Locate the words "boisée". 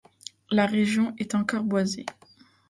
1.63-2.07